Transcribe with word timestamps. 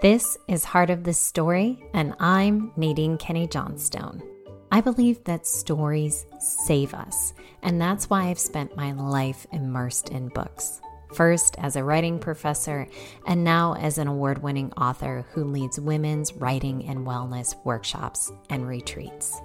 This 0.00 0.38
is 0.46 0.62
Heart 0.62 0.90
of 0.90 1.02
the 1.02 1.12
Story, 1.12 1.82
and 1.92 2.14
I'm 2.20 2.70
Nadine 2.76 3.18
Kenney 3.18 3.48
Johnstone. 3.48 4.22
I 4.70 4.80
believe 4.80 5.24
that 5.24 5.44
stories 5.44 6.24
save 6.38 6.94
us, 6.94 7.34
and 7.64 7.80
that's 7.80 8.08
why 8.08 8.28
I've 8.28 8.38
spent 8.38 8.76
my 8.76 8.92
life 8.92 9.44
immersed 9.50 10.10
in 10.10 10.28
books. 10.28 10.80
First 11.14 11.56
as 11.58 11.74
a 11.74 11.82
writing 11.82 12.20
professor, 12.20 12.86
and 13.26 13.42
now 13.42 13.74
as 13.74 13.98
an 13.98 14.06
award 14.06 14.40
winning 14.40 14.72
author 14.74 15.26
who 15.32 15.42
leads 15.42 15.80
women's 15.80 16.32
writing 16.32 16.86
and 16.86 17.04
wellness 17.04 17.56
workshops 17.64 18.30
and 18.50 18.68
retreats. 18.68 19.40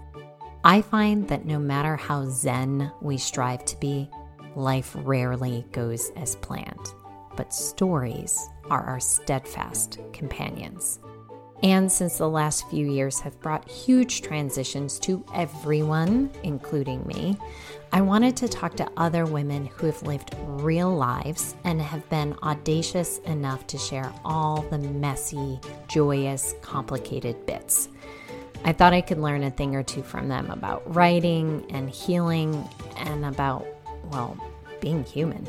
I 0.64 0.84
find 0.84 1.28
that 1.30 1.46
no 1.46 1.58
matter 1.58 1.96
how 1.96 2.26
zen 2.26 2.92
we 3.02 3.18
strive 3.18 3.66
to 3.66 3.80
be, 3.80 4.08
life 4.56 4.96
rarely 5.00 5.66
goes 5.72 6.12
as 6.16 6.36
planned 6.36 6.94
but 7.36 7.54
stories 7.54 8.50
are 8.70 8.84
our 8.84 9.00
steadfast 9.00 10.00
companions. 10.14 11.00
And 11.64 11.90
since 11.90 12.18
the 12.18 12.28
last 12.28 12.70
few 12.70 12.92
years 12.92 13.22
have 13.22 13.40
brought 13.40 13.70
huge 13.70 14.22
transitions 14.22 15.00
to 15.00 15.26
everyone, 15.34 16.30
including 16.44 17.08
me, 17.08 17.38
I 17.94 18.02
wanted 18.02 18.36
to 18.38 18.50
talk 18.50 18.76
to 18.76 18.92
other 18.98 19.26
women 19.26 19.68
who 19.68 19.86
have 19.86 20.04
lived 20.04 20.36
real 20.46 20.94
lives 20.94 21.56
and 21.64 21.82
have 21.82 22.08
been 22.10 22.36
audacious 22.44 23.20
enough 23.20 23.66
to 23.68 23.78
share 23.78 24.12
all 24.26 24.64
the 24.64 24.78
messy, 24.78 25.58
joyous, 25.88 26.54
complicated 26.62 27.46
bits. 27.46 27.88
I 28.66 28.74
thought 28.74 28.92
I 28.92 29.02
could 29.02 29.20
learn 29.20 29.44
a 29.44 29.52
thing 29.52 29.74
or 29.74 29.84
two 29.84 30.04
from 30.04 30.28
them 30.28 30.50
about 30.50 30.84
writing 30.94 31.66
and 31.70 31.90
healing 31.90 32.68
and 32.98 33.24
about, 33.26 33.66
well, 34.12 34.38
being 34.84 35.06
human 35.06 35.48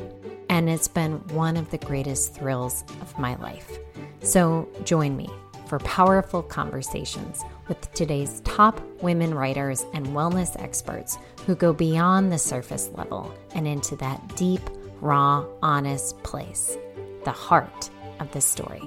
and 0.48 0.70
it's 0.70 0.86
been 0.86 1.14
one 1.34 1.56
of 1.56 1.68
the 1.72 1.78
greatest 1.78 2.34
thrills 2.34 2.84
of 3.00 3.18
my 3.18 3.34
life. 3.36 3.78
So 4.20 4.68
join 4.84 5.16
me 5.16 5.28
for 5.66 5.80
powerful 5.80 6.40
conversations 6.40 7.42
with 7.66 7.92
today's 7.94 8.40
top 8.42 8.80
women 9.02 9.34
writers 9.34 9.84
and 9.92 10.06
wellness 10.08 10.56
experts 10.62 11.18
who 11.46 11.56
go 11.56 11.72
beyond 11.72 12.30
the 12.30 12.38
surface 12.38 12.88
level 12.94 13.34
and 13.56 13.66
into 13.66 13.96
that 13.96 14.36
deep, 14.36 14.62
raw, 15.00 15.44
honest 15.62 16.16
place, 16.22 16.78
the 17.24 17.32
heart 17.32 17.90
of 18.20 18.30
the 18.30 18.40
story. 18.40 18.82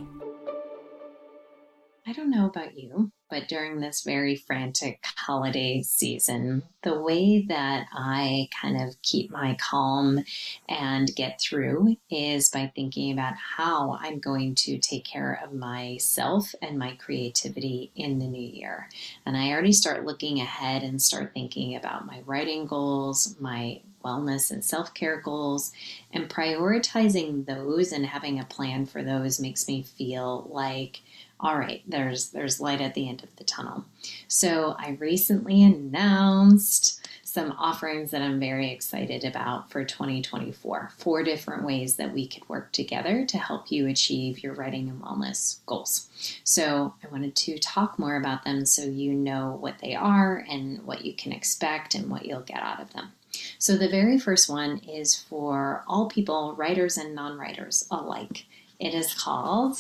I 2.08 2.13
don't 2.13 2.31
know 2.31 2.45
about 2.45 2.77
you, 2.77 3.11
but 3.30 3.50
during 3.50 3.81
this 3.81 4.02
very 4.02 4.38
frantic 4.38 5.03
holiday 5.17 5.81
season, 5.81 6.63
the 6.81 7.02
way 7.02 7.41
that 7.50 7.88
I 7.91 8.47
kind 8.61 8.81
of 8.81 9.02
keep 9.02 9.30
my 9.30 9.58
calm 9.59 10.23
and 10.69 11.13
get 11.13 11.41
through 11.41 11.97
is 12.09 12.50
by 12.50 12.72
thinking 12.73 13.11
about 13.11 13.33
how 13.35 14.00
I'm 14.02 14.19
going 14.19 14.55
to 14.55 14.78
take 14.78 15.03
care 15.03 15.38
of 15.44 15.52
myself 15.52 16.55
and 16.61 16.80
my 16.80 16.95
creativity 16.95 17.91
in 17.94 18.19
the 18.19 18.28
new 18.28 18.41
year. 18.41 18.88
And 19.25 19.35
I 19.35 19.52
already 19.52 19.73
start 19.73 20.05
looking 20.05 20.39
ahead 20.39 20.83
and 20.83 21.02
start 21.02 21.33
thinking 21.33 21.75
about 21.75 22.05
my 22.05 22.22
writing 22.25 22.67
goals, 22.67 23.35
my 23.38 23.81
wellness 24.05 24.50
and 24.50 24.63
self 24.63 24.94
care 24.94 25.19
goals, 25.19 25.73
and 26.13 26.30
prioritizing 26.30 27.45
those 27.45 27.91
and 27.91 28.05
having 28.05 28.39
a 28.39 28.45
plan 28.45 28.85
for 28.85 29.03
those 29.03 29.41
makes 29.41 29.67
me 29.67 29.83
feel 29.83 30.47
like 30.50 31.02
all 31.40 31.58
right, 31.58 31.84
there's 31.88 32.30
there's 32.30 32.60
light 32.60 32.82
at 32.82 32.94
the 32.96 33.08
end 33.08 33.24
of 33.24 33.36
the 33.36 33.44
tunnel. 33.44 33.86
So 34.28 34.76
I 34.80 34.98
recently 35.00 35.64
announced 35.64 37.08
some 37.24 37.52
offerings 37.60 38.10
that 38.10 38.24
I'm 38.24 38.40
very 38.40 38.72
excited 38.72 39.24
about 39.24 39.70
for 39.70 39.84
2024. 39.84 40.92
Four 40.98 41.24
different 41.24 41.64
ways 41.64 41.98
that 41.98 42.12
we 42.12 42.28
could 42.28 42.48
work 42.50 42.72
together 42.72 43.26
to 43.26 43.38
help 43.38 43.72
you 43.72 43.86
achieve 43.88 44.42
your 44.42 44.54
writing 44.54 44.90
and 44.90 45.02
wellness 45.02 45.60
goals. 45.68 46.08
So 46.44 46.96
I 47.04 47.08
wanted 47.10 47.36
to 47.36 47.60
talk 47.60 48.00
more 48.00 48.16
about 48.16 48.44
them 48.44 48.66
so 48.66 48.84
you 48.84 49.14
know 49.14 49.58
what 49.60 49.80
they 49.80 49.94
are 49.94 50.44
and 50.50 50.84
what 50.84 51.06
you 51.06 51.14
can 51.14 51.32
expect 51.32 51.94
and 51.94 52.09
what 52.09 52.26
you'll 52.26 52.42
get 52.42 52.64
out 52.64 52.81
of 52.81 52.94
them. 52.94 53.12
So 53.59 53.78
the 53.78 53.90
very 53.90 54.18
first 54.18 54.50
one 54.50 54.80
is 54.80 55.14
for 55.14 55.84
all 55.88 56.08
people, 56.08 56.56
writers 56.56 56.97
and 56.97 57.14
non-writers 57.14 57.88
alike. 57.92 58.46
It 58.80 58.96
is 58.96 59.14
called 59.14 59.78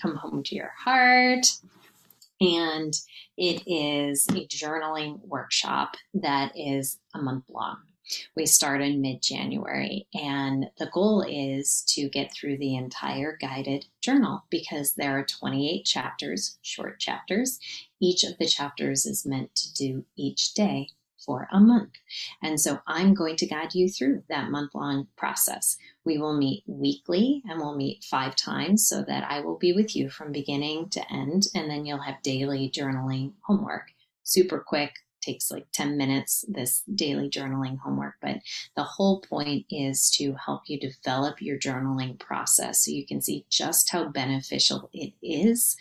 Come 0.00 0.16
Home 0.16 0.42
to 0.44 0.54
Your 0.54 0.72
Heart. 0.76 1.46
And 2.40 2.94
it 3.36 3.62
is 3.66 4.26
a 4.28 4.46
journaling 4.46 5.20
workshop 5.26 5.96
that 6.14 6.52
is 6.54 6.98
a 7.14 7.22
month 7.22 7.44
long. 7.48 7.78
We 8.36 8.46
start 8.46 8.82
in 8.82 9.00
mid 9.00 9.20
January, 9.20 10.06
and 10.14 10.70
the 10.78 10.88
goal 10.92 11.24
is 11.28 11.82
to 11.88 12.08
get 12.08 12.32
through 12.32 12.58
the 12.58 12.76
entire 12.76 13.36
guided 13.40 13.86
journal 14.00 14.44
because 14.48 14.92
there 14.92 15.18
are 15.18 15.24
28 15.24 15.84
chapters, 15.84 16.58
short 16.62 17.00
chapters. 17.00 17.58
Each 18.00 18.22
of 18.22 18.38
the 18.38 18.46
chapters 18.46 19.06
is 19.06 19.26
meant 19.26 19.54
to 19.56 19.74
do 19.74 20.04
each 20.16 20.54
day 20.54 20.90
for 21.26 21.48
a 21.52 21.60
month. 21.60 21.90
And 22.42 22.60
so 22.60 22.78
I'm 22.86 23.12
going 23.12 23.36
to 23.36 23.46
guide 23.46 23.74
you 23.74 23.90
through 23.90 24.22
that 24.28 24.50
month 24.50 24.74
long 24.74 25.08
process. 25.16 25.76
We 26.04 26.16
will 26.16 26.36
meet 26.36 26.62
weekly 26.66 27.42
and 27.48 27.60
we'll 27.60 27.76
meet 27.76 28.04
five 28.04 28.36
times 28.36 28.88
so 28.88 29.02
that 29.02 29.28
I 29.28 29.40
will 29.40 29.58
be 29.58 29.72
with 29.72 29.96
you 29.96 30.08
from 30.08 30.32
beginning 30.32 30.88
to 30.90 31.12
end. 31.12 31.48
And 31.54 31.68
then 31.68 31.84
you'll 31.84 31.98
have 31.98 32.22
daily 32.22 32.70
journaling 32.72 33.32
homework. 33.42 33.88
Super 34.22 34.60
quick, 34.60 34.94
takes 35.26 35.50
like 35.50 35.66
10 35.72 35.96
minutes, 35.96 36.44
this 36.48 36.82
daily 36.94 37.28
journaling 37.28 37.78
homework. 37.78 38.14
But 38.22 38.36
the 38.76 38.84
whole 38.84 39.20
point 39.20 39.66
is 39.68 40.10
to 40.16 40.34
help 40.34 40.62
you 40.66 40.78
develop 40.78 41.42
your 41.42 41.58
journaling 41.58 42.18
process 42.18 42.84
so 42.84 42.90
you 42.92 43.06
can 43.06 43.20
see 43.20 43.44
just 43.50 43.90
how 43.90 44.08
beneficial 44.08 44.88
it 44.92 45.12
is 45.22 45.76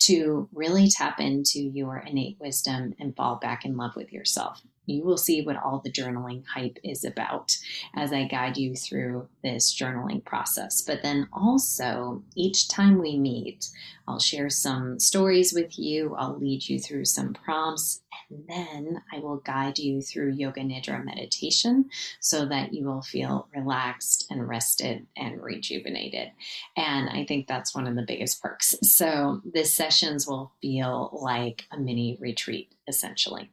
to 0.00 0.48
really 0.52 0.88
tap 0.88 1.18
into 1.18 1.60
your 1.60 1.98
innate 1.98 2.36
wisdom 2.38 2.94
and 3.00 3.16
fall 3.16 3.36
back 3.36 3.64
in 3.64 3.76
love 3.76 3.96
with 3.96 4.12
yourself 4.12 4.62
you 4.90 5.04
will 5.04 5.16
see 5.16 5.42
what 5.42 5.56
all 5.56 5.80
the 5.82 5.92
journaling 5.92 6.44
hype 6.46 6.78
is 6.82 7.04
about 7.04 7.56
as 7.94 8.12
I 8.12 8.24
guide 8.24 8.56
you 8.56 8.74
through 8.74 9.28
this 9.42 9.74
journaling 9.74 10.24
process. 10.24 10.82
But 10.82 11.02
then 11.02 11.28
also, 11.32 12.22
each 12.34 12.68
time 12.68 12.98
we 12.98 13.18
meet, 13.18 13.68
I'll 14.06 14.18
share 14.18 14.50
some 14.50 14.98
stories 14.98 15.52
with 15.52 15.78
you, 15.78 16.14
I'll 16.16 16.36
lead 16.36 16.68
you 16.68 16.80
through 16.80 17.04
some 17.04 17.32
prompts, 17.32 18.02
and 18.28 18.44
then 18.48 19.02
I 19.12 19.20
will 19.20 19.38
guide 19.38 19.78
you 19.78 20.02
through 20.02 20.32
Yoga 20.32 20.62
Nidra 20.62 21.04
meditation 21.04 21.88
so 22.18 22.46
that 22.46 22.72
you 22.72 22.84
will 22.84 23.02
feel 23.02 23.48
relaxed 23.54 24.26
and 24.30 24.48
rested 24.48 25.06
and 25.16 25.40
rejuvenated. 25.40 26.32
And 26.76 27.08
I 27.08 27.24
think 27.24 27.46
that's 27.46 27.74
one 27.74 27.86
of 27.86 27.94
the 27.94 28.04
biggest 28.06 28.42
perks. 28.42 28.74
So, 28.82 29.40
the 29.50 29.64
sessions 29.64 30.26
will 30.26 30.52
feel 30.60 31.18
like 31.22 31.66
a 31.70 31.78
mini 31.78 32.16
retreat 32.20 32.74
essentially. 32.88 33.50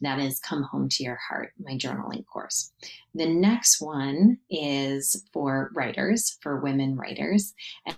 That 0.00 0.20
is 0.20 0.38
Come 0.40 0.62
Home 0.64 0.88
to 0.90 1.02
Your 1.02 1.18
Heart, 1.28 1.52
my 1.58 1.72
journaling 1.72 2.24
course. 2.26 2.72
The 3.14 3.26
next 3.26 3.80
one 3.80 4.38
is 4.48 5.24
for 5.32 5.70
writers, 5.74 6.38
for 6.40 6.60
women 6.60 6.96
writers, 6.96 7.52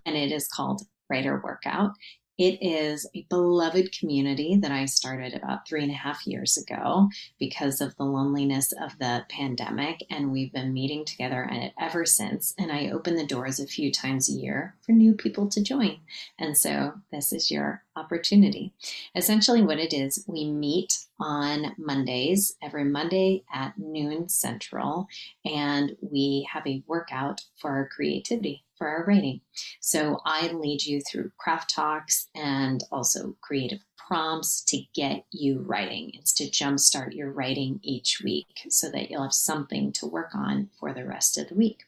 and 0.06 0.16
it 0.16 0.32
is 0.32 0.48
called 0.48 0.82
Writer 1.10 1.40
Workout. 1.44 1.92
It 2.40 2.62
is 2.62 3.06
a 3.14 3.26
beloved 3.28 3.92
community 3.92 4.56
that 4.56 4.72
I 4.72 4.86
started 4.86 5.34
about 5.34 5.68
three 5.68 5.82
and 5.82 5.90
a 5.90 5.94
half 5.94 6.26
years 6.26 6.56
ago 6.56 7.10
because 7.38 7.82
of 7.82 7.94
the 7.96 8.04
loneliness 8.04 8.72
of 8.72 8.98
the 8.98 9.26
pandemic. 9.28 10.06
And 10.08 10.32
we've 10.32 10.50
been 10.50 10.72
meeting 10.72 11.04
together 11.04 11.50
ever 11.78 12.06
since. 12.06 12.54
And 12.56 12.72
I 12.72 12.92
open 12.92 13.16
the 13.16 13.26
doors 13.26 13.60
a 13.60 13.66
few 13.66 13.92
times 13.92 14.30
a 14.30 14.32
year 14.32 14.74
for 14.80 14.92
new 14.92 15.12
people 15.12 15.50
to 15.50 15.62
join. 15.62 15.98
And 16.38 16.56
so 16.56 16.94
this 17.12 17.30
is 17.34 17.50
your 17.50 17.82
opportunity. 17.94 18.72
Essentially, 19.14 19.60
what 19.60 19.78
it 19.78 19.92
is, 19.92 20.24
we 20.26 20.50
meet 20.50 20.96
on 21.18 21.74
Mondays, 21.76 22.56
every 22.62 22.84
Monday 22.84 23.44
at 23.52 23.76
noon 23.76 24.30
central, 24.30 25.08
and 25.44 25.94
we 26.00 26.48
have 26.50 26.66
a 26.66 26.82
workout 26.86 27.42
for 27.58 27.72
our 27.72 27.86
creativity 27.86 28.64
for 28.80 28.88
our 28.88 29.04
writing. 29.04 29.42
So 29.80 30.20
I 30.24 30.48
lead 30.52 30.82
you 30.82 31.02
through 31.02 31.32
craft 31.36 31.74
talks 31.74 32.28
and 32.34 32.82
also 32.90 33.36
creative 33.42 33.80
prompts 33.98 34.62
to 34.64 34.80
get 34.94 35.26
you 35.30 35.60
writing. 35.60 36.12
It's 36.14 36.32
to 36.32 36.44
jumpstart 36.44 37.14
your 37.14 37.30
writing 37.30 37.78
each 37.82 38.22
week 38.24 38.66
so 38.70 38.90
that 38.90 39.10
you'll 39.10 39.22
have 39.22 39.34
something 39.34 39.92
to 39.92 40.06
work 40.06 40.34
on 40.34 40.70
for 40.80 40.94
the 40.94 41.04
rest 41.04 41.36
of 41.36 41.48
the 41.48 41.54
week. 41.54 41.82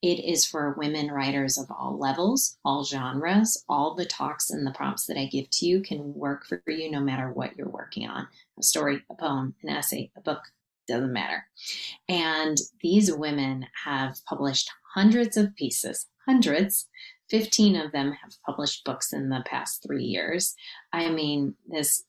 It 0.00 0.24
is 0.24 0.46
for 0.46 0.76
women 0.78 1.10
writers 1.10 1.58
of 1.58 1.66
all 1.72 1.98
levels, 1.98 2.56
all 2.64 2.84
genres. 2.84 3.64
All 3.68 3.96
the 3.96 4.06
talks 4.06 4.48
and 4.48 4.64
the 4.64 4.70
prompts 4.70 5.06
that 5.06 5.18
I 5.18 5.26
give 5.26 5.50
to 5.50 5.66
you 5.66 5.82
can 5.82 6.14
work 6.14 6.46
for 6.46 6.62
you 6.68 6.88
no 6.88 7.00
matter 7.00 7.32
what 7.32 7.56
you're 7.56 7.68
working 7.68 8.08
on 8.08 8.28
a 8.56 8.62
story, 8.62 9.02
a 9.10 9.14
poem, 9.14 9.56
an 9.64 9.70
essay, 9.70 10.12
a 10.16 10.20
book, 10.20 10.42
doesn't 10.86 11.12
matter. 11.12 11.44
And 12.08 12.56
these 12.80 13.12
women 13.12 13.66
have 13.84 14.24
published 14.24 14.70
hundreds 14.94 15.36
of 15.36 15.54
pieces, 15.54 16.06
hundreds. 16.28 16.86
15 17.30 17.76
of 17.76 17.92
them 17.92 18.12
have 18.22 18.32
published 18.44 18.84
books 18.84 19.12
in 19.12 19.28
the 19.28 19.42
past 19.46 19.82
three 19.82 20.04
years. 20.04 20.54
I 20.92 21.10
mean, 21.10 21.54
this 21.66 22.04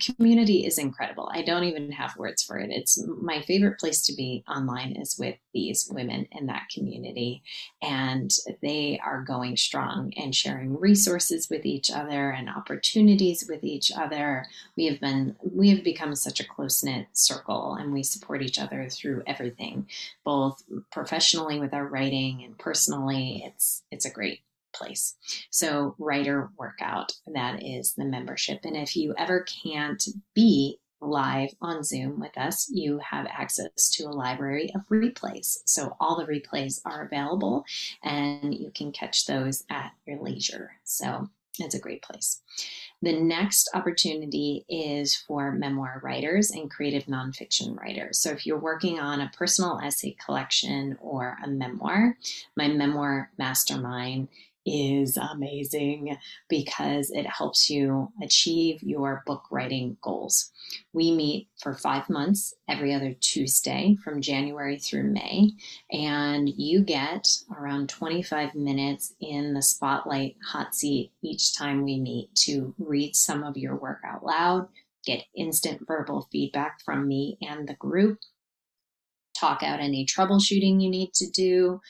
community 0.00 0.66
is 0.66 0.78
incredible. 0.78 1.30
I 1.32 1.42
don't 1.42 1.64
even 1.64 1.90
have 1.92 2.16
words 2.16 2.42
for 2.42 2.58
it. 2.58 2.70
It's 2.70 3.02
my 3.06 3.40
favorite 3.42 3.78
place 3.78 4.04
to 4.06 4.14
be 4.14 4.44
online 4.48 4.92
is 4.92 5.18
with 5.18 5.36
these 5.54 5.88
women 5.90 6.26
in 6.32 6.46
that 6.46 6.68
community. 6.72 7.42
And 7.82 8.30
they 8.62 9.00
are 9.04 9.22
going 9.22 9.56
strong 9.56 10.12
and 10.16 10.34
sharing 10.34 10.78
resources 10.78 11.48
with 11.48 11.64
each 11.64 11.90
other 11.90 12.30
and 12.30 12.48
opportunities 12.48 13.46
with 13.48 13.64
each 13.64 13.90
other. 13.92 14.46
We 14.76 14.86
have 14.86 15.00
been, 15.00 15.36
we 15.40 15.70
have 15.70 15.84
become 15.84 16.14
such 16.14 16.40
a 16.40 16.46
close 16.46 16.82
knit 16.84 17.06
circle 17.12 17.74
and 17.74 17.92
we 17.92 18.02
support 18.02 18.42
each 18.42 18.58
other 18.58 18.88
through 18.90 19.22
everything, 19.26 19.86
both 20.24 20.62
professionally 20.90 21.58
with 21.58 21.72
our 21.72 21.86
writing 21.86 22.42
and 22.44 22.58
personally. 22.58 23.42
It's, 23.46 23.82
it's 23.90 24.06
a 24.06 24.10
great 24.10 24.40
place. 24.78 25.16
So, 25.50 25.94
writer 25.98 26.50
workout, 26.56 27.12
that 27.34 27.62
is 27.62 27.94
the 27.94 28.04
membership. 28.04 28.60
And 28.64 28.76
if 28.76 28.96
you 28.96 29.14
ever 29.18 29.44
can't 29.64 30.02
be 30.34 30.78
live 31.00 31.50
on 31.60 31.84
Zoom 31.84 32.18
with 32.20 32.36
us, 32.36 32.68
you 32.72 32.98
have 32.98 33.26
access 33.26 33.90
to 33.90 34.04
a 34.04 34.10
library 34.10 34.72
of 34.74 34.86
replays. 34.88 35.58
So, 35.66 35.96
all 36.00 36.16
the 36.16 36.26
replays 36.26 36.80
are 36.84 37.04
available 37.04 37.64
and 38.02 38.54
you 38.54 38.70
can 38.74 38.92
catch 38.92 39.26
those 39.26 39.64
at 39.70 39.92
your 40.06 40.22
leisure. 40.22 40.72
So, 40.84 41.28
it's 41.60 41.74
a 41.74 41.80
great 41.80 42.02
place. 42.02 42.40
The 43.02 43.20
next 43.20 43.70
opportunity 43.74 44.64
is 44.68 45.14
for 45.14 45.52
memoir 45.52 46.00
writers 46.02 46.50
and 46.50 46.70
creative 46.70 47.04
nonfiction 47.04 47.76
writers. 47.76 48.18
So, 48.18 48.30
if 48.30 48.46
you're 48.46 48.58
working 48.58 48.98
on 48.98 49.20
a 49.20 49.30
personal 49.36 49.78
essay 49.82 50.16
collection 50.24 50.98
or 51.00 51.36
a 51.44 51.48
memoir, 51.48 52.16
my 52.56 52.68
memoir 52.68 53.30
mastermind 53.38 54.28
is 54.68 55.16
amazing 55.16 56.16
because 56.48 57.10
it 57.10 57.26
helps 57.26 57.70
you 57.70 58.12
achieve 58.22 58.82
your 58.82 59.22
book 59.26 59.44
writing 59.50 59.96
goals. 60.02 60.50
We 60.92 61.12
meet 61.12 61.48
for 61.60 61.74
five 61.74 62.08
months 62.10 62.54
every 62.68 62.94
other 62.94 63.14
Tuesday 63.20 63.96
from 64.02 64.20
January 64.20 64.78
through 64.78 65.04
May, 65.04 65.52
and 65.90 66.48
you 66.48 66.82
get 66.82 67.26
around 67.56 67.88
25 67.88 68.54
minutes 68.54 69.14
in 69.20 69.54
the 69.54 69.62
spotlight 69.62 70.36
hot 70.44 70.74
seat 70.74 71.12
each 71.22 71.56
time 71.56 71.84
we 71.84 72.00
meet 72.00 72.34
to 72.46 72.74
read 72.78 73.16
some 73.16 73.42
of 73.42 73.56
your 73.56 73.76
work 73.76 74.00
out 74.04 74.24
loud, 74.24 74.68
get 75.04 75.24
instant 75.34 75.86
verbal 75.86 76.28
feedback 76.30 76.80
from 76.84 77.08
me 77.08 77.38
and 77.40 77.68
the 77.68 77.74
group, 77.74 78.18
talk 79.38 79.62
out 79.62 79.80
any 79.80 80.04
troubleshooting 80.04 80.82
you 80.82 80.90
need 80.90 81.12
to 81.14 81.30
do, 81.30 81.80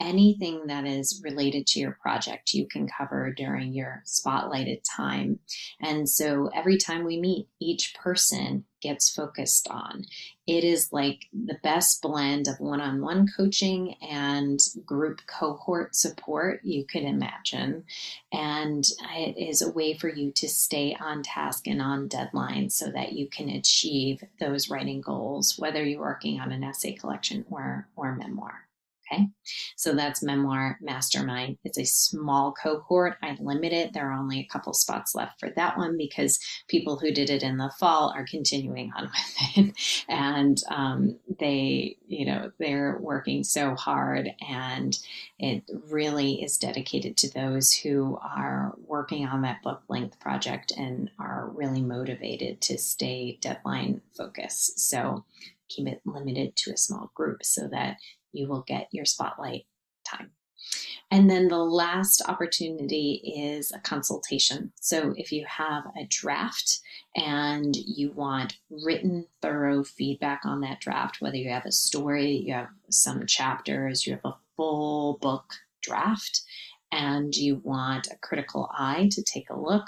anything 0.00 0.66
that 0.66 0.86
is 0.86 1.20
related 1.24 1.66
to 1.66 1.80
your 1.80 1.98
project 2.00 2.52
you 2.52 2.66
can 2.66 2.88
cover 2.88 3.32
during 3.32 3.72
your 3.72 4.02
spotlighted 4.06 4.82
time. 4.96 5.38
And 5.80 6.08
so 6.08 6.50
every 6.54 6.76
time 6.76 7.04
we 7.04 7.18
meet, 7.18 7.48
each 7.60 7.94
person 7.94 8.64
gets 8.82 9.10
focused 9.10 9.66
on. 9.68 10.04
It 10.46 10.62
is 10.62 10.92
like 10.92 11.26
the 11.32 11.58
best 11.62 12.02
blend 12.02 12.46
of 12.46 12.60
one 12.60 12.80
on 12.80 13.00
one 13.00 13.26
coaching 13.36 13.94
and 14.02 14.60
group 14.84 15.22
cohort 15.26 15.96
support 15.96 16.60
you 16.62 16.84
could 16.84 17.02
imagine. 17.02 17.84
And 18.32 18.84
it 19.16 19.36
is 19.38 19.62
a 19.62 19.72
way 19.72 19.94
for 19.94 20.08
you 20.08 20.30
to 20.32 20.48
stay 20.48 20.96
on 21.00 21.22
task 21.22 21.66
and 21.66 21.82
on 21.82 22.06
deadline 22.06 22.70
so 22.70 22.90
that 22.90 23.14
you 23.14 23.28
can 23.28 23.48
achieve 23.48 24.22
those 24.38 24.70
writing 24.70 25.00
goals, 25.00 25.56
whether 25.58 25.82
you're 25.82 26.00
working 26.00 26.38
on 26.38 26.52
an 26.52 26.62
essay 26.62 26.92
collection 26.92 27.44
or, 27.50 27.88
or 27.96 28.14
memoir. 28.14 28.66
Okay, 29.12 29.28
so 29.76 29.94
that's 29.94 30.22
Memoir 30.22 30.78
Mastermind. 30.82 31.58
It's 31.64 31.78
a 31.78 31.84
small 31.84 32.52
cohort. 32.52 33.18
I 33.22 33.36
limit 33.40 33.72
it. 33.72 33.92
There 33.92 34.10
are 34.10 34.18
only 34.18 34.40
a 34.40 34.48
couple 34.52 34.72
spots 34.72 35.14
left 35.14 35.38
for 35.38 35.50
that 35.50 35.78
one 35.78 35.96
because 35.96 36.40
people 36.66 36.96
who 36.96 37.12
did 37.12 37.30
it 37.30 37.42
in 37.42 37.56
the 37.56 37.70
fall 37.78 38.12
are 38.16 38.26
continuing 38.26 38.92
on 38.96 39.04
with 39.56 39.56
it. 39.56 40.04
And 40.08 40.60
um, 40.70 41.18
they, 41.38 41.98
you 42.08 42.26
know, 42.26 42.50
they're 42.58 42.98
working 43.00 43.44
so 43.44 43.74
hard 43.76 44.30
and 44.48 44.98
it 45.38 45.62
really 45.88 46.42
is 46.42 46.58
dedicated 46.58 47.16
to 47.18 47.32
those 47.32 47.72
who 47.72 48.18
are 48.22 48.74
working 48.86 49.26
on 49.26 49.42
that 49.42 49.62
book 49.62 49.82
length 49.88 50.18
project 50.18 50.72
and 50.76 51.10
are 51.18 51.48
really 51.54 51.82
motivated 51.82 52.60
to 52.62 52.78
stay 52.78 53.38
deadline 53.40 54.00
focused. 54.16 54.80
So 54.80 55.24
keep 55.68 55.88
it 55.88 56.00
limited 56.04 56.56
to 56.56 56.72
a 56.72 56.76
small 56.76 57.10
group 57.14 57.44
so 57.44 57.68
that 57.68 57.96
you 58.36 58.48
will 58.48 58.64
get 58.66 58.88
your 58.92 59.04
spotlight 59.04 59.66
time. 60.04 60.30
And 61.10 61.30
then 61.30 61.48
the 61.48 61.58
last 61.58 62.22
opportunity 62.26 63.22
is 63.36 63.70
a 63.70 63.78
consultation. 63.78 64.72
So 64.80 65.14
if 65.16 65.30
you 65.30 65.44
have 65.46 65.84
a 65.96 66.06
draft 66.08 66.80
and 67.14 67.76
you 67.76 68.10
want 68.10 68.58
written, 68.70 69.26
thorough 69.40 69.84
feedback 69.84 70.40
on 70.44 70.60
that 70.62 70.80
draft, 70.80 71.20
whether 71.20 71.36
you 71.36 71.50
have 71.50 71.66
a 71.66 71.72
story, 71.72 72.32
you 72.32 72.54
have 72.54 72.68
some 72.90 73.24
chapters, 73.26 74.06
you 74.06 74.14
have 74.14 74.24
a 74.24 74.36
full 74.56 75.18
book 75.22 75.54
draft, 75.82 76.42
and 76.90 77.36
you 77.36 77.60
want 77.62 78.08
a 78.10 78.16
critical 78.16 78.68
eye 78.76 79.08
to 79.12 79.22
take 79.22 79.50
a 79.50 79.58
look, 79.58 79.84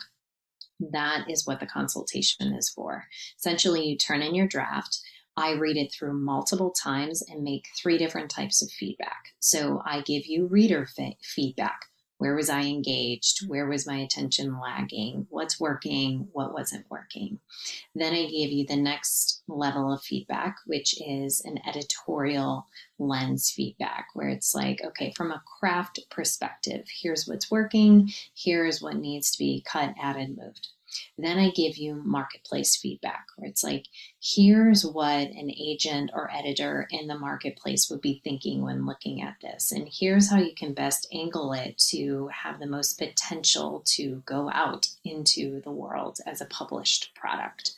that 0.79 1.25
is 1.29 1.47
what 1.47 1.59
the 1.59 1.67
consultation 1.67 2.53
is 2.53 2.69
for. 2.69 3.07
Essentially, 3.37 3.85
you 3.87 3.97
turn 3.97 4.23
in 4.23 4.35
your 4.35 4.47
draft 4.47 5.01
I 5.39 5.53
read 5.53 5.77
it 5.77 5.93
through 5.93 6.15
multiple 6.15 6.73
times 6.73 7.23
and 7.23 7.45
make 7.45 7.69
three 7.81 7.97
different 7.97 8.29
types 8.29 8.61
of 8.61 8.73
feedback. 8.73 9.35
So 9.39 9.81
I 9.87 10.01
give 10.01 10.27
you 10.27 10.47
reader 10.47 10.89
feedback. 11.23 11.83
Where 12.17 12.35
was 12.35 12.51
I 12.51 12.63
engaged? 12.63 13.47
Where 13.47 13.69
was 13.69 13.87
my 13.87 13.99
attention 13.99 14.59
lagging? 14.61 15.29
What's 15.31 15.61
working? 15.61 16.27
What 16.33 16.53
wasn't 16.53 16.91
working? 16.91 17.39
Then 17.95 18.15
I 18.15 18.23
give 18.23 18.51
you 18.51 18.67
the 18.67 18.75
next 18.75 19.45
level 19.47 19.93
of 19.93 20.03
feedback, 20.03 20.57
which 20.67 21.01
is 21.01 21.41
an 21.45 21.61
editorial 21.65 22.67
lens 22.99 23.49
feedback, 23.49 24.09
where 24.15 24.31
it's 24.31 24.57
like, 24.57 24.81
okay, 24.85 25.13
from 25.17 25.31
a 25.31 25.45
craft 25.61 26.01
perspective, 26.11 26.89
here's 27.01 27.29
what's 27.29 27.49
working, 27.49 28.11
here's 28.35 28.83
what 28.83 28.97
needs 28.97 29.31
to 29.31 29.39
be 29.39 29.65
cut, 29.65 29.95
added, 30.03 30.37
moved. 30.37 30.67
Then 31.19 31.39
I 31.39 31.51
give 31.51 31.77
you 31.77 32.03
marketplace 32.05 32.75
feedback 32.75 33.27
where 33.37 33.49
it's 33.49 33.63
like, 33.63 33.85
here's 34.21 34.85
what 34.85 35.29
an 35.31 35.51
agent 35.51 36.11
or 36.13 36.31
editor 36.33 36.89
in 36.91 37.07
the 37.07 37.19
marketplace 37.19 37.89
would 37.89 38.01
be 38.01 38.21
thinking 38.25 38.63
when 38.63 38.85
looking 38.85 39.23
at 39.23 39.37
this. 39.41 39.71
And 39.71 39.89
here's 39.91 40.31
how 40.31 40.39
you 40.39 40.55
can 40.55 40.75
best 40.75 41.07
angle 41.13 41.53
it 41.53 41.79
to 41.91 42.29
have 42.29 42.59
the 42.59 42.67
most 42.67 42.99
potential 42.99 43.83
to 43.87 44.23
go 44.27 44.51
out 44.51 44.89
into 45.05 45.61
the 45.63 45.71
world 45.71 46.19
as 46.27 46.41
a 46.41 46.47
published 46.47 47.15
product. 47.15 47.73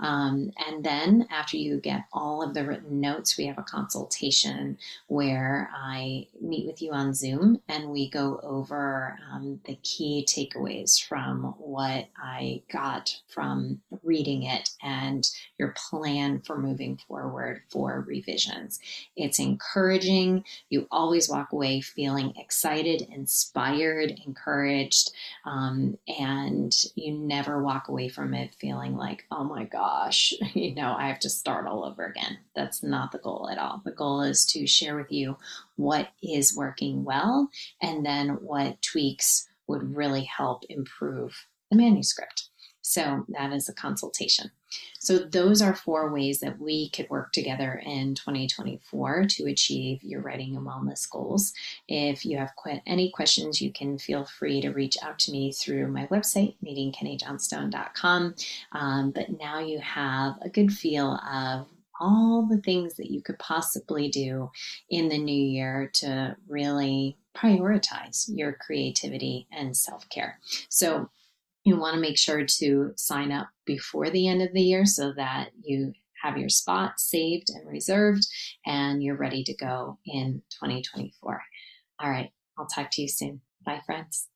Um, 0.00 0.52
and 0.66 0.84
then 0.84 1.28
after 1.30 1.56
you 1.56 1.78
get 1.78 2.04
all 2.12 2.42
of 2.42 2.54
the 2.54 2.64
written 2.64 3.00
notes, 3.00 3.38
we 3.38 3.46
have 3.46 3.58
a 3.58 3.62
consultation 3.62 4.78
where 5.06 5.70
I 5.74 6.26
meet 6.40 6.66
with 6.66 6.82
you 6.82 6.92
on 6.92 7.14
Zoom 7.14 7.60
and 7.68 7.90
we 7.90 8.10
go 8.10 8.40
over 8.42 9.18
um, 9.32 9.60
the 9.64 9.76
key 9.82 10.26
takeaways 10.28 11.02
from 11.02 11.54
what 11.58 12.08
I 12.16 12.62
got 12.72 13.20
from 13.28 13.80
reading 14.04 14.42
it 14.42 14.70
and 14.82 15.30
your 15.58 15.74
plan 15.90 16.40
for 16.40 16.58
moving 16.58 16.98
forward 17.08 17.62
for 17.68 18.04
revisions. 18.06 18.80
It's 19.16 19.38
encouraging. 19.38 20.44
You 20.68 20.86
always 20.90 21.28
walk 21.28 21.52
away 21.52 21.80
feeling 21.80 22.34
excited, 22.36 23.02
inspired, 23.10 24.18
encouraged, 24.26 25.10
um, 25.44 25.98
and 26.18 26.74
you 26.94 27.16
never 27.16 27.62
walk 27.62 27.88
away 27.88 28.08
from 28.08 28.34
it 28.34 28.54
feeling 28.54 28.96
like, 28.96 29.24
oh 29.30 29.44
my 29.44 29.64
gosh, 29.64 30.32
you 30.54 30.74
know, 30.74 30.94
I 30.96 31.08
have 31.08 31.20
to 31.20 31.30
start 31.30 31.66
all 31.66 31.84
over 31.84 32.04
again. 32.04 32.38
That's 32.54 32.82
not 32.82 33.12
the 33.12 33.18
goal 33.18 33.48
at 33.50 33.58
all. 33.58 33.82
The 33.84 33.92
goal 33.92 34.22
is 34.22 34.44
to 34.46 34.66
share 34.66 34.96
with 34.96 35.10
you 35.10 35.36
what 35.76 36.08
is 36.22 36.56
working 36.56 37.04
well 37.04 37.50
and 37.80 38.04
then 38.04 38.30
what 38.30 38.82
tweaks 38.82 39.48
would 39.66 39.96
really 39.96 40.24
help 40.24 40.64
improve 40.68 41.46
the 41.70 41.76
manuscript. 41.76 42.48
So 42.86 43.24
that 43.30 43.50
is 43.54 43.66
a 43.70 43.72
consultation. 43.72 44.50
So 44.98 45.18
those 45.18 45.62
are 45.62 45.74
four 45.74 46.12
ways 46.12 46.40
that 46.40 46.60
we 46.60 46.90
could 46.90 47.08
work 47.08 47.32
together 47.32 47.80
in 47.84 48.14
2024 48.14 49.24
to 49.24 49.46
achieve 49.46 50.02
your 50.02 50.20
writing 50.20 50.54
and 50.54 50.66
wellness 50.66 51.08
goals. 51.08 51.54
If 51.88 52.26
you 52.26 52.36
have 52.36 52.52
any 52.86 53.10
questions, 53.10 53.62
you 53.62 53.72
can 53.72 53.96
feel 53.96 54.26
free 54.26 54.60
to 54.60 54.70
reach 54.70 54.98
out 55.02 55.18
to 55.20 55.32
me 55.32 55.50
through 55.50 55.88
my 55.88 56.06
website, 56.08 56.56
nadinekenneyjohnstone.com. 56.62 58.34
Um, 58.72 59.10
but 59.12 59.38
now 59.40 59.60
you 59.60 59.78
have 59.78 60.34
a 60.42 60.50
good 60.50 60.70
feel 60.70 61.18
of 61.26 61.66
all 61.98 62.42
the 62.42 62.58
things 62.58 62.94
that 62.94 63.10
you 63.10 63.22
could 63.22 63.38
possibly 63.38 64.08
do 64.08 64.50
in 64.90 65.08
the 65.08 65.16
new 65.16 65.32
year 65.32 65.90
to 65.94 66.36
really 66.48 67.16
prioritize 67.34 68.28
your 68.28 68.52
creativity 68.52 69.46
and 69.50 69.76
self 69.76 70.08
care. 70.10 70.38
So 70.68 71.08
you 71.64 71.76
want 71.76 71.94
to 71.94 72.00
make 72.00 72.18
sure 72.18 72.44
to 72.44 72.92
sign 72.96 73.32
up 73.32 73.48
before 73.64 74.10
the 74.10 74.28
end 74.28 74.42
of 74.42 74.52
the 74.52 74.60
year 74.60 74.84
so 74.84 75.12
that 75.16 75.50
you 75.62 75.92
have 76.22 76.38
your 76.38 76.48
spot 76.48 76.98
saved 76.98 77.48
and 77.50 77.68
reserved 77.68 78.26
and 78.64 79.02
you're 79.02 79.16
ready 79.16 79.42
to 79.44 79.54
go 79.54 79.98
in 80.06 80.42
2024. 80.62 81.42
All 82.00 82.10
right, 82.10 82.30
I'll 82.58 82.66
talk 82.66 82.88
to 82.92 83.02
you 83.02 83.08
soon. 83.08 83.40
Bye, 83.64 83.80
friends. 83.84 84.28